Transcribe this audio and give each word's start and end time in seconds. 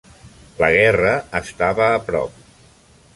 La 0.61 0.69
guerra 0.75 1.11
estava 1.41 1.91
a 1.91 2.03
prop. 2.09 2.43